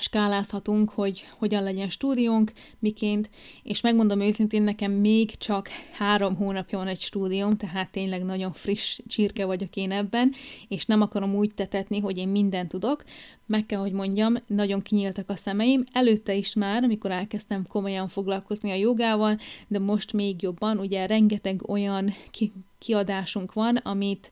[0.00, 3.30] skálázhatunk, hogy hogyan legyen stúdiónk, miként,
[3.62, 9.00] és megmondom őszintén, nekem még csak három hónapja van egy stúdióm, tehát tényleg nagyon friss
[9.06, 10.32] csirke vagyok én ebben,
[10.68, 13.04] és nem akarom úgy tetetni, hogy én mindent tudok.
[13.46, 18.70] Meg kell, hogy mondjam, nagyon kinyíltak a szemeim, előtte is már, amikor elkezdtem komolyan foglalkozni
[18.70, 24.30] a jogával, de most még jobban, ugye rengeteg olyan ki- kiadásunk van, amit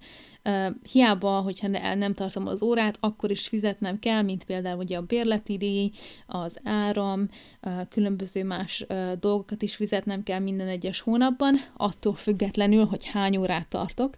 [0.48, 4.96] Uh, hiába, hogyha ne, nem tartom az órát, akkor is fizetnem kell, mint például ugye
[4.96, 5.90] a bérleti díj,
[6.26, 7.28] az áram,
[7.62, 13.36] uh, különböző más uh, dolgokat is fizetnem kell minden egyes hónapban, attól függetlenül, hogy hány
[13.36, 14.16] órát tartok.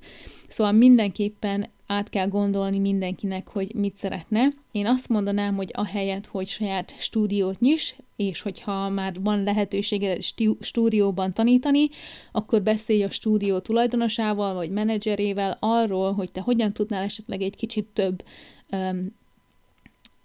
[0.49, 4.49] Szóval mindenképpen át kell gondolni mindenkinek, hogy mit szeretne.
[4.73, 10.17] Én azt mondanám, hogy ahelyett, hogy saját stúdiót nyis, és hogyha már van lehetősége
[10.61, 11.89] stúdióban tanítani,
[12.33, 17.87] akkor beszélj a stúdió tulajdonosával, vagy menedzserével arról, hogy te hogyan tudnál esetleg egy kicsit
[17.93, 18.25] több
[18.71, 19.17] um,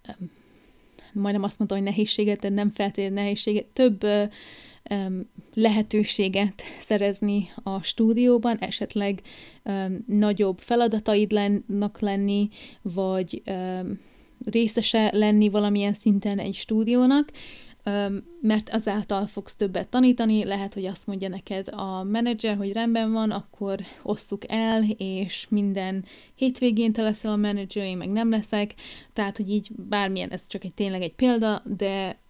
[0.07, 0.31] um,
[1.13, 4.23] majdnem azt mondtam, hogy nehézséget, de nem feltétlenül nehézséget, több uh,
[5.53, 9.21] lehetőséget szerezni a stúdióban, esetleg
[10.05, 12.49] nagyobb feladataid lennak lenni,
[12.81, 13.41] vagy
[14.45, 17.31] részese lenni valamilyen szinten egy stúdiónak,
[18.41, 23.31] mert azáltal fogsz többet tanítani, lehet, hogy azt mondja neked a menedzser, hogy rendben van,
[23.31, 28.73] akkor osszuk el, és minden hétvégén te leszel a menedzser, én meg nem leszek,
[29.13, 32.21] tehát, hogy így bármilyen, ez csak egy tényleg egy példa, de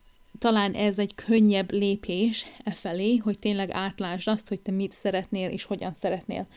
[0.43, 5.49] talán ez egy könnyebb lépés e felé, hogy tényleg átlásd azt, hogy te mit szeretnél
[5.49, 6.47] és hogyan szeretnél.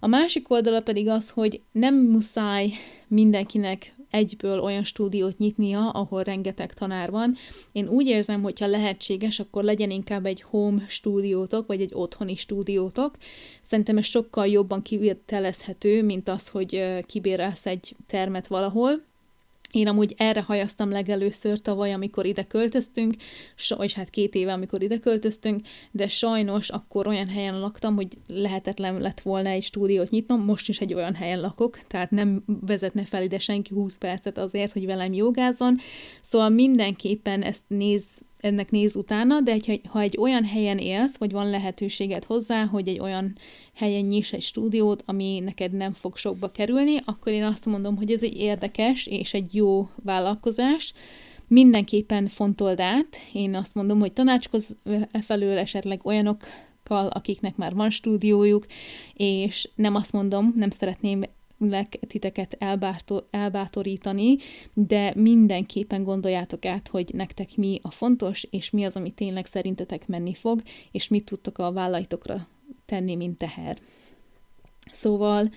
[0.00, 2.70] A másik oldala pedig az, hogy nem muszáj
[3.08, 7.36] mindenkinek egyből olyan stúdiót nyitnia, ahol rengeteg tanár van.
[7.72, 12.34] Én úgy érzem, hogy ha lehetséges, akkor legyen inkább egy home stúdiótok, vagy egy otthoni
[12.34, 13.16] stúdiótok.
[13.62, 19.02] Szerintem ez sokkal jobban kivitelezhető, mint az, hogy kibérelsz egy termet valahol,
[19.70, 23.14] én amúgy erre hajaztam legelőször tavaly, amikor ide költöztünk,
[23.80, 29.00] és hát két éve, amikor ide költöztünk, de sajnos akkor olyan helyen laktam, hogy lehetetlen
[29.00, 33.22] lett volna egy stúdiót nyitnom, most is egy olyan helyen lakok, tehát nem vezetne fel
[33.22, 35.78] ide senki 20 percet azért, hogy velem jogázzon,
[36.22, 38.04] szóval mindenképpen ezt néz
[38.46, 39.56] ennek néz utána, de
[39.88, 43.36] ha egy olyan helyen élsz, vagy van lehetőséged hozzá, hogy egy olyan
[43.74, 48.12] helyen nyis egy stúdiót, ami neked nem fog sokba kerülni, akkor én azt mondom, hogy
[48.12, 50.92] ez egy érdekes és egy jó vállalkozás,
[51.48, 53.16] mindenképpen fontold át.
[53.32, 54.76] Én azt mondom, hogy tanácskoz
[55.10, 56.44] e felől esetleg olyanok
[56.88, 58.66] akiknek már van stúdiójuk,
[59.14, 61.22] és nem azt mondom, nem szeretném
[62.06, 64.36] titeket elbátor, elbátorítani,
[64.72, 70.06] de mindenképpen gondoljátok át, hogy nektek mi a fontos, és mi az, ami tényleg szerintetek
[70.06, 72.46] menni fog, és mit tudtok a vállaitokra
[72.86, 73.78] tenni, mint teher.
[74.92, 75.50] Szóval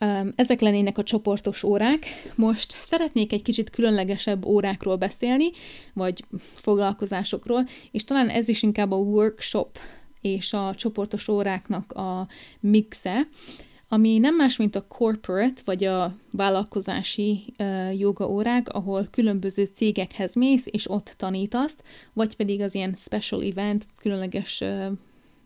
[0.00, 2.06] um, ezek lennének a csoportos órák.
[2.34, 5.50] Most szeretnék egy kicsit különlegesebb órákról beszélni,
[5.92, 9.78] vagy foglalkozásokról, és talán ez is inkább a workshop
[10.20, 12.28] és a csoportos óráknak a
[12.60, 13.28] mixe,
[13.88, 17.54] ami nem más, mint a corporate, vagy a vállalkozási
[17.98, 21.78] joga órák, ahol különböző cégekhez mész, és ott tanítasz,
[22.12, 24.62] vagy pedig az ilyen special event, különleges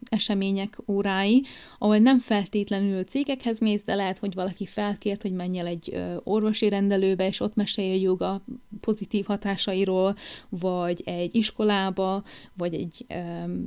[0.09, 1.45] események órái,
[1.79, 6.69] ahol nem feltétlenül cégekhez mész, de lehet, hogy valaki felkért, hogy menj el egy orvosi
[6.69, 8.45] rendelőbe, és ott mesélj a joga
[8.81, 10.17] pozitív hatásairól,
[10.49, 12.25] vagy egy iskolába,
[12.57, 13.67] vagy egy um,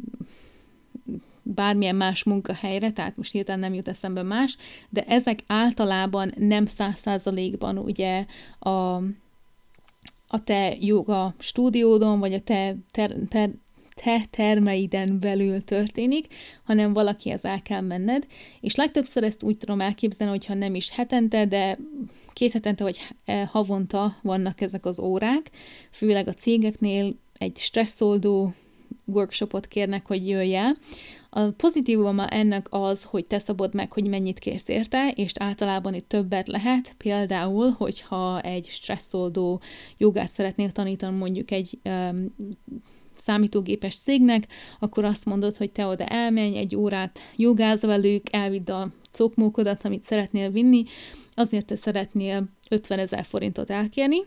[1.44, 4.58] bármilyen más munkahelyre, tehát most hirtelen nem jut eszembe más,
[4.90, 8.26] de ezek általában nem száz százalékban ugye
[8.60, 8.96] a,
[10.28, 13.50] a te joga stúdiódon, vagy a te, ter, ter,
[14.04, 16.28] te termeiden belül történik,
[16.64, 18.28] hanem valakihez el kell menned,
[18.62, 21.78] és legtöbbször ezt úgy tudom elképzelni, hogyha nem is hetente, de
[22.34, 23.00] két hetente vagy
[23.48, 25.52] havonta vannak ezek az órák,
[25.92, 28.54] főleg a cégeknél egy stresszoldó
[29.06, 30.76] workshopot kérnek, hogy jöjj el,
[31.34, 36.08] a pozitívuma ennek az, hogy te szabod meg, hogy mennyit kérsz érte, és általában itt
[36.08, 39.62] többet lehet, például, hogyha egy stresszoldó
[39.98, 42.36] jogát szeretnél tanítani mondjuk egy um,
[43.18, 44.48] számítógépes cégnek,
[44.80, 50.04] akkor azt mondod, hogy te oda elmenj, egy órát jogáz velük, elvidd a cokmókodat, amit
[50.04, 50.84] szeretnél vinni,
[51.34, 54.18] azért te szeretnél 50 ezer forintot elkérni,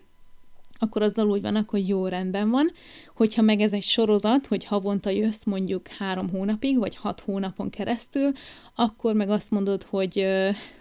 [0.84, 2.70] akkor azzal úgy vannak, hogy jó rendben van.
[3.14, 8.32] Hogyha meg ez egy sorozat, hogy havonta jössz mondjuk három hónapig, vagy hat hónapon keresztül,
[8.74, 10.26] akkor meg azt mondod, hogy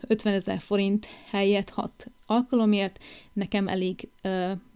[0.08, 4.10] 50 ezer forint helyett hat alkalomért, nekem elég,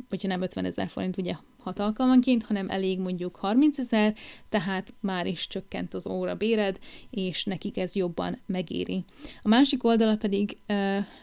[0.09, 1.33] vagy nem 50 ezer forint, ugye
[1.67, 4.15] hat alkalmanként, hanem elég mondjuk 30 ezer,
[4.49, 9.03] tehát már is csökkent az óra béred, és nekik ez jobban megéri.
[9.41, 10.57] A másik oldala pedig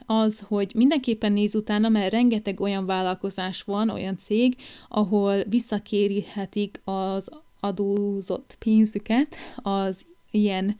[0.06, 4.56] az, hogy mindenképpen néz utána, mert rengeteg olyan vállalkozás van, olyan cég,
[4.88, 7.28] ahol visszakérhetik az
[7.60, 10.76] adózott pénzüket az ilyen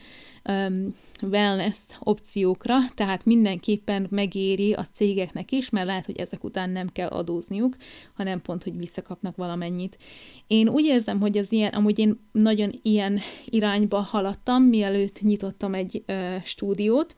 [0.48, 6.88] um, wellness opciókra, tehát mindenképpen megéri a cégeknek is, mert lehet, hogy ezek után nem
[6.92, 7.76] kell adózniuk,
[8.14, 9.98] hanem pont, hogy visszakapnak valamennyit.
[10.46, 16.02] Én úgy érzem, hogy az ilyen, amúgy én nagyon ilyen irányba haladtam, mielőtt nyitottam egy
[16.08, 17.14] uh, stúdiót,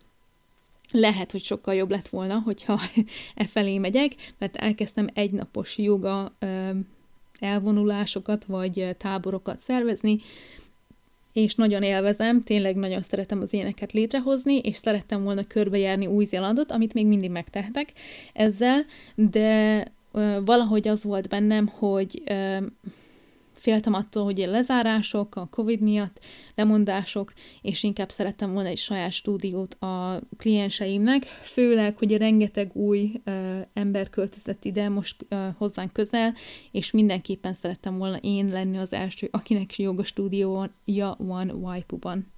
[0.92, 2.80] lehet, hogy sokkal jobb lett volna, hogyha
[3.34, 6.32] e felé megyek, mert elkezdtem egynapos joga
[7.38, 10.18] elvonulásokat, vagy táborokat szervezni,
[11.36, 16.94] és nagyon élvezem, tényleg nagyon szeretem az ilyeneket létrehozni, és szerettem volna körbejárni Új-Zélandot, amit
[16.94, 17.92] még mindig megtehetek
[18.32, 19.84] ezzel, de
[20.44, 22.22] valahogy az volt bennem, hogy
[23.66, 26.24] féltem attól, hogy a lezárások, a Covid miatt,
[26.54, 33.34] lemondások, és inkább szerettem volna egy saját stúdiót a klienseimnek, főleg, hogy rengeteg új uh,
[33.72, 36.34] ember költözött ide most uh, hozzánk közel,
[36.70, 42.34] és mindenképpen szerettem volna én lenni az első, akinek joga stúdiója van Waipuban.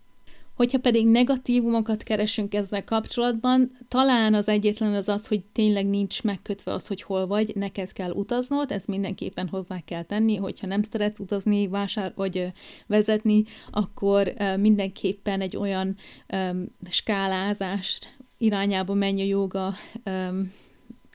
[0.58, 6.72] Hogyha pedig negatívumokat keresünk ezzel kapcsolatban, talán az egyetlen az az, hogy tényleg nincs megkötve
[6.72, 11.18] az, hogy hol vagy, neked kell utaznod, ez mindenképpen hozzá kell tenni, hogyha nem szeretsz
[11.18, 12.52] utazni, vásár vagy
[12.86, 15.96] vezetni, akkor mindenképpen egy olyan
[16.32, 20.52] um, skálázást irányába menj a joga um,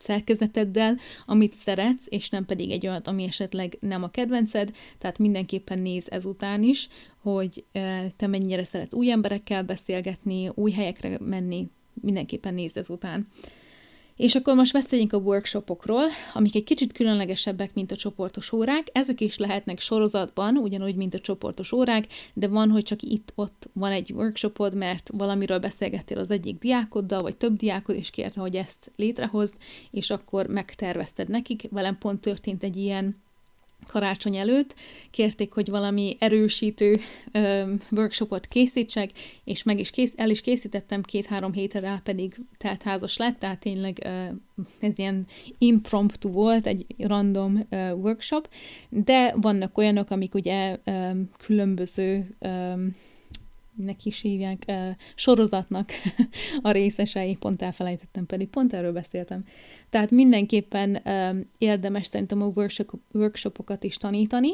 [0.04, 5.80] szerkezeteddel, amit szeretsz, és nem pedig egy olyat, ami esetleg nem a kedvenced, tehát mindenképpen
[5.80, 6.88] néz ezután is,
[7.18, 7.66] hogy
[8.16, 11.70] te mennyire szeretsz új emberekkel beszélgetni, új helyekre menni,
[12.02, 13.28] mindenképpen nézd ezután.
[14.16, 18.88] És akkor most beszéljünk a workshopokról, amik egy kicsit különlegesebbek, mint a csoportos órák.
[18.92, 23.92] Ezek is lehetnek sorozatban, ugyanúgy, mint a csoportos órák, de van, hogy csak itt-ott van
[23.92, 28.92] egy workshopod, mert valamiről beszélgettél az egyik diákoddal, vagy több diákod, és kérte, hogy ezt
[28.96, 29.54] létrehozd,
[29.92, 31.68] és akkor megtervezted nekik.
[31.72, 33.23] Velem pont történt egy ilyen
[33.88, 34.76] karácsony előtt,
[35.12, 37.00] kérték, hogy valami erősítő
[37.32, 39.10] ö, workshopot készítsek,
[39.44, 43.98] és meg is kész, el is készítettem, két-három hétre rá pedig teltházas lett, tehát tényleg
[44.06, 44.26] ö,
[44.80, 45.26] ez ilyen
[45.58, 48.50] impromptu volt, egy random ö, workshop,
[48.90, 52.74] de vannak olyanok, amik ugye ö, különböző ö,
[53.76, 54.72] neki is hívják,
[55.16, 55.90] sorozatnak
[56.62, 59.44] a részesei, pont elfelejtettem, pedig pont erről beszéltem.
[59.90, 61.02] Tehát mindenképpen
[61.58, 64.52] érdemes szerintem a workshop, workshopokat is tanítani,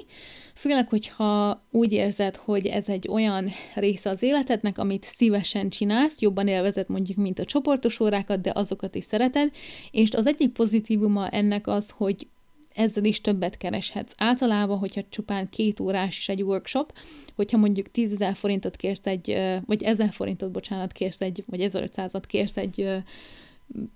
[0.53, 6.47] főleg, hogyha úgy érzed, hogy ez egy olyan része az életednek, amit szívesen csinálsz, jobban
[6.47, 9.51] élvezed mondjuk, mint a csoportos órákat, de azokat is szereted,
[9.91, 12.27] és az egyik pozitívuma ennek az, hogy
[12.73, 14.13] ezzel is többet kereshetsz.
[14.17, 16.93] Általában, hogyha csupán két órás is egy workshop,
[17.35, 22.23] hogyha mondjuk 10 ezer forintot kérsz egy, vagy 1000 forintot, bocsánat, kérsz egy, vagy 1500-at
[22.27, 23.03] kérsz egy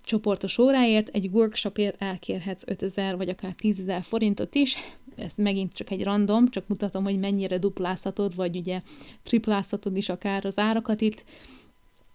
[0.04, 4.76] csoportos óráért, egy workshopért elkérhetsz 5000 vagy akár 10 ezer forintot is,
[5.16, 8.80] ez megint csak egy random, csak mutatom, hogy mennyire duplázhatod, vagy ugye
[9.22, 11.24] triplázhatod is akár az árakat itt,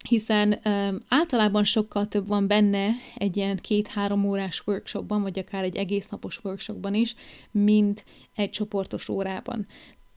[0.07, 5.75] hiszen um, általában sokkal több van benne egy ilyen két-három órás workshopban, vagy akár egy
[5.75, 7.15] egész napos workshopban is,
[7.51, 9.67] mint egy csoportos órában.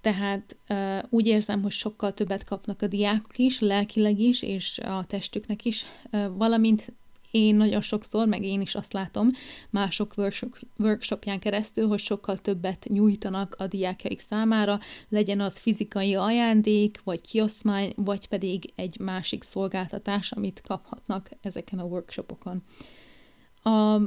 [0.00, 5.04] Tehát uh, úgy érzem, hogy sokkal többet kapnak a diákok is, lelkileg is, és a
[5.06, 6.92] testüknek is, uh, valamint
[7.32, 9.30] én nagyon sokszor, meg én is azt látom
[9.70, 14.78] mások workshop, workshopján keresztül, hogy sokkal többet nyújtanak a diákjaik számára,
[15.08, 21.84] legyen az fizikai ajándék, vagy kioszmány, vagy pedig egy másik szolgáltatás, amit kaphatnak ezeken a
[21.84, 22.62] workshopokon.
[23.62, 24.00] A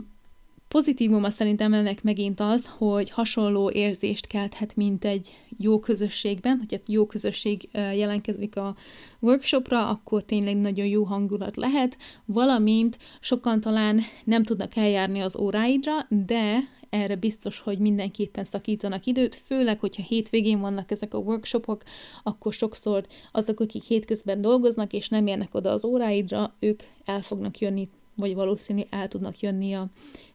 [0.68, 7.06] pozitívuma szerintem ennek megint az, hogy hasonló érzést kelthet, mint egy jó közösségben, hogyha jó
[7.06, 8.76] közösség jelentkezik a
[9.20, 15.92] workshopra, akkor tényleg nagyon jó hangulat lehet, valamint sokan talán nem tudnak eljárni az óráidra,
[16.10, 16.58] de
[16.90, 21.84] erre biztos, hogy mindenképpen szakítanak időt, főleg, hogyha hétvégén vannak ezek a workshopok,
[22.24, 27.60] akkor sokszor azok, akik hétközben dolgoznak, és nem érnek oda az óráidra, ők el fognak
[27.60, 29.90] jönni, vagy valószínű el tudnak jönni a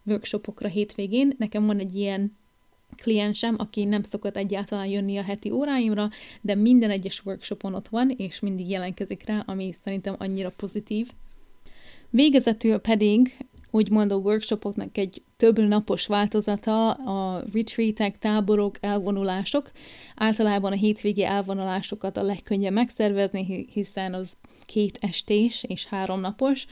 [0.05, 1.35] workshopokra hétvégén.
[1.39, 2.39] Nekem van egy ilyen
[2.97, 6.09] kliensem, aki nem szokott egyáltalán jönni a heti óráimra,
[6.41, 11.11] de minden egyes workshopon ott van, és mindig jelentkezik rá, ami szerintem annyira pozitív.
[12.11, 13.37] Végezetül pedig
[13.71, 19.71] úgymond a workshopoknak egy több napos változata a retreatek, táborok, elvonulások.
[20.17, 26.67] Általában a hétvégi elvonulásokat a legkönnyebb megszervezni, hiszen az két estés és három napos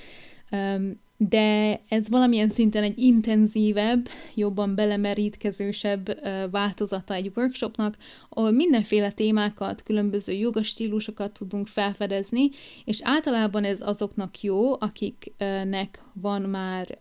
[1.17, 6.19] de ez valamilyen szinten egy intenzívebb, jobban belemerítkezősebb
[6.51, 7.97] változata egy workshopnak,
[8.29, 12.51] ahol mindenféle témákat, különböző jogastílusokat tudunk felfedezni,
[12.85, 16.99] és általában ez azoknak jó, akiknek van már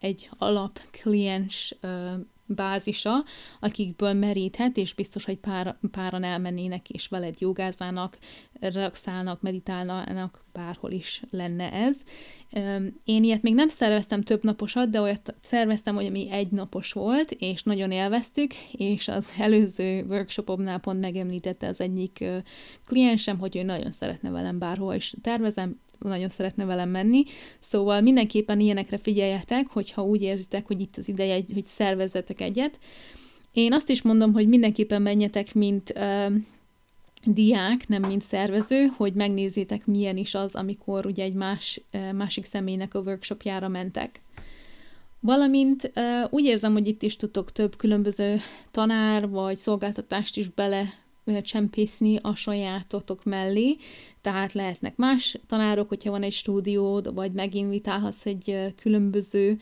[0.00, 1.74] egy alap kliens
[2.54, 3.24] bázisa,
[3.60, 8.18] akikből meríthet, és biztos, hogy pár, páran elmennének, és veled jogáznának,
[8.60, 12.02] relaxálnak, meditálnának, bárhol is lenne ez.
[13.04, 17.30] Én ilyet még nem szerveztem több naposat, de olyat szerveztem, hogy ami egy napos volt,
[17.30, 22.24] és nagyon élveztük, és az előző workshopomnál pont megemlítette az egyik
[22.86, 25.78] kliensem, hogy ő nagyon szeretne velem bárhol is tervezem,
[26.08, 27.24] nagyon szeretne velem menni,
[27.60, 32.78] szóval mindenképpen ilyenekre figyeljetek, hogyha úgy érzitek, hogy itt az ideje, hogy szervezzetek egyet.
[33.52, 36.32] Én azt is mondom, hogy mindenképpen menjetek, mint uh,
[37.24, 42.44] diák, nem mint szervező, hogy megnézzétek, milyen is az, amikor ugye egy más, uh, másik
[42.44, 44.20] személynek a workshopjára mentek.
[45.20, 45.92] Valamint
[46.30, 48.40] úgy érzem, hogy itt is tudtok több különböző
[48.70, 50.94] tanár vagy szolgáltatást is bele
[51.42, 53.76] csempészni a sajátotok mellé,
[54.20, 59.60] tehát lehetnek más tanárok, hogyha van egy stúdiód, vagy meginvitálhatsz egy különböző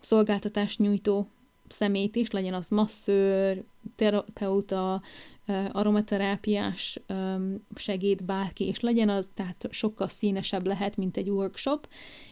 [0.00, 1.28] szolgáltatást nyújtó
[1.68, 3.62] szemét is, legyen az masszőr,
[3.96, 5.02] terapeuta,
[5.72, 7.00] aromaterápiás
[7.74, 11.88] segéd, bárki és legyen az, tehát sokkal színesebb lehet, mint egy workshop,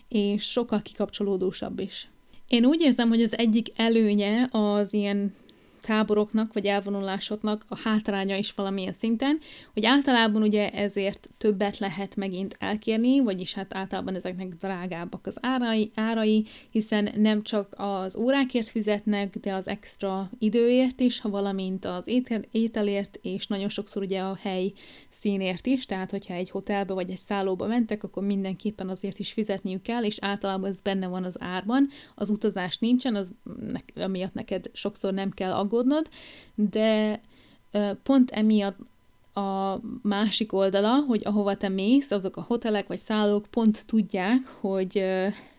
[0.08, 2.10] és sokkal kikapcsolódósabb is.
[2.48, 5.34] Én úgy érzem, hogy az egyik előnye az ilyen
[5.80, 9.38] táboroknak vagy elvonulásoknak a hátránya is valamilyen szinten,
[9.72, 15.90] hogy általában ugye ezért többet lehet megint elkérni, vagyis hát általában ezeknek drágábbak az árai,
[15.94, 22.42] árai hiszen nem csak az órákért fizetnek, de az extra időért is, valamint az étel,
[22.50, 24.72] ételért, és nagyon sokszor ugye a hely
[25.08, 29.82] színért is, tehát hogyha egy hotelbe vagy egy szállóba mentek, akkor mindenképpen azért is fizetniük
[29.82, 33.32] kell, és általában ez benne van az árban, az utazás nincsen, az
[33.96, 36.08] amiatt neked sokszor nem kell aggódnod,
[36.54, 37.20] de
[38.02, 38.78] pont emiatt
[39.34, 45.04] a másik oldala, hogy ahova te mész, azok a hotelek vagy szállók pont tudják, hogy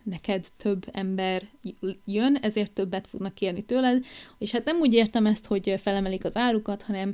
[0.03, 1.47] neked több ember
[2.05, 4.05] jön, ezért többet fognak kérni tőled,
[4.37, 7.13] és hát nem úgy értem ezt, hogy felemelik az árukat, hanem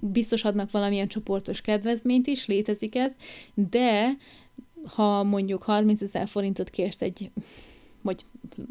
[0.00, 3.14] biztos adnak valamilyen csoportos kedvezményt is, létezik ez,
[3.54, 4.16] de
[4.94, 7.30] ha mondjuk 30 ezer forintot kérsz egy
[8.02, 8.24] vagy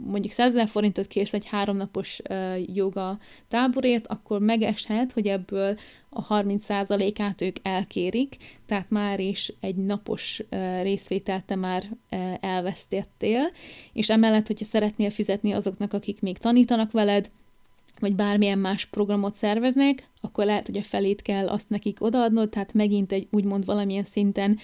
[0.06, 2.22] mondjuk 100 ezer forintot kérsz egy háromnapos
[2.74, 5.78] joga táborért, akkor megeshet, hogy ebből
[6.10, 10.44] a 30%-át ők elkérik, tehát már is egy napos
[10.82, 11.90] részvételt te már
[12.40, 13.52] elvesztettél,
[13.94, 17.30] és emellett, hogyha szeretnél fizetni azoknak, akik még tanítanak veled,
[18.00, 22.74] vagy bármilyen más programot szerveznek, akkor lehet, hogy a felét kell azt nekik odaadnod, tehát
[22.74, 24.58] megint egy úgymond valamilyen szinten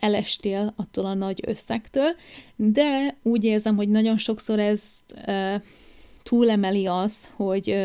[0.00, 2.10] elestél attól a nagy összegtől,
[2.56, 5.14] de úgy érzem, hogy nagyon sokszor ezt
[6.28, 7.76] túlemeli az, hogy,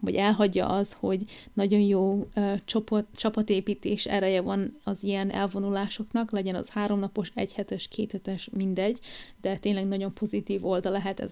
[0.00, 2.26] vagy elhagyja az, hogy nagyon jó
[2.64, 8.98] csapat, csapatépítés ereje van az ilyen elvonulásoknak, legyen az háromnapos, egyhetes, kéthetes, mindegy,
[9.40, 11.30] de tényleg nagyon pozitív oldala lehet, ez,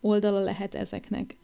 [0.00, 1.36] oldala lehet ezeknek.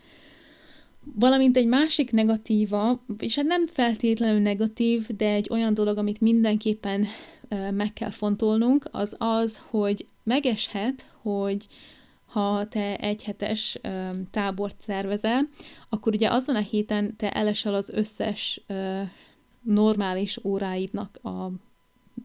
[1.14, 7.06] Valamint egy másik negatíva, és hát nem feltétlenül negatív, de egy olyan dolog, amit mindenképpen
[7.70, 11.66] meg kell fontolnunk, az az, hogy megeshet, hogy
[12.26, 13.78] ha te egyhetes
[14.30, 15.48] tábort szervezel,
[15.88, 18.64] akkor ugye azon a héten te elesel az összes
[19.62, 21.50] normális óráidnak a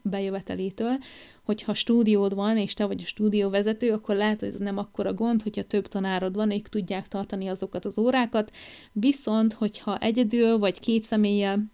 [0.03, 0.97] bejövetelétől,
[1.43, 5.41] hogyha stúdiód van, és te vagy a stúdióvezető, akkor lehet, hogy ez nem akkora gond,
[5.41, 8.51] hogyha több tanárod van, ők tudják tartani azokat az órákat,
[8.91, 11.65] viszont, hogyha egyedül vagy két személlyel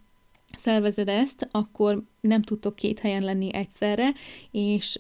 [0.55, 4.09] szervezed ezt, akkor nem tudtok két helyen lenni egyszerre,
[4.51, 4.99] és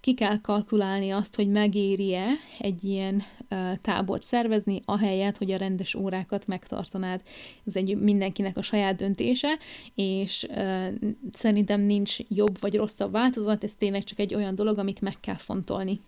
[0.00, 2.26] ki kell kalkulálni azt, hogy megéri-e
[2.58, 3.22] egy ilyen
[3.80, 7.20] tábort szervezni, ahelyett, hogy a rendes órákat megtartanád.
[7.66, 9.58] Ez egy mindenkinek a saját döntése,
[9.94, 10.46] és
[11.32, 15.36] szerintem nincs jobb vagy rosszabb változat, ez tényleg csak egy olyan dolog, amit meg kell
[15.36, 16.00] fontolni.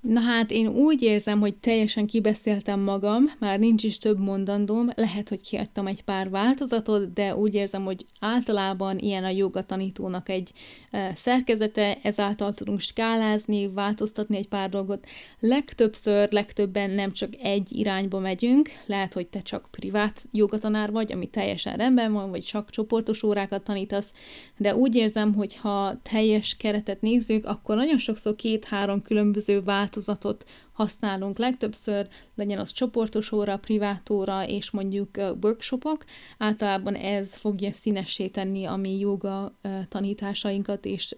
[0.00, 5.28] Na hát én úgy érzem, hogy teljesen kibeszéltem magam, már nincs is több mondandóm, lehet,
[5.28, 10.52] hogy kiadtam egy pár változatot, de úgy érzem, hogy általában ilyen a joga tanítónak egy
[10.90, 15.06] e, szerkezete, ezáltal tudunk skálázni, változtatni egy pár dolgot.
[15.40, 21.26] Legtöbbször, legtöbben nem csak egy irányba megyünk, lehet, hogy te csak privát jogatanár vagy, ami
[21.26, 24.12] teljesen rendben van, vagy csak csoportos órákat tanítasz,
[24.56, 30.44] de úgy érzem, hogy ha teljes keretet nézzük, akkor nagyon sokszor két-három különböző változatot változatot
[30.72, 35.08] használunk legtöbbször, legyen az csoportos óra, privát óra és mondjuk
[35.42, 36.04] workshopok.
[36.38, 39.58] Általában ez fogja színessé tenni a mi joga
[39.88, 41.16] tanításainkat és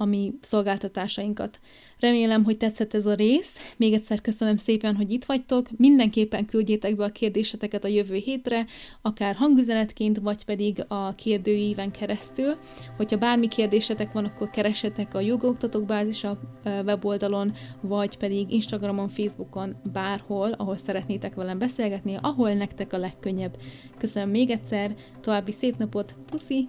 [0.00, 1.60] a mi szolgáltatásainkat.
[1.98, 3.58] Remélem, hogy tetszett ez a rész.
[3.76, 5.68] Még egyszer köszönöm szépen, hogy itt vagytok.
[5.76, 8.66] Mindenképpen küldjétek be a kérdéseteket a jövő hétre,
[9.02, 12.56] akár hangüzenetként, vagy pedig a kérdőíven keresztül.
[12.96, 19.76] Hogyha bármi kérdésetek van, akkor keresetek a jogoktatók bázis a weboldalon, vagy pedig Instagramon, Facebookon,
[19.92, 23.56] bárhol, ahol szeretnétek velem beszélgetni, ahol nektek a legkönnyebb.
[23.98, 26.68] Köszönöm még egyszer, további szép napot, puszi!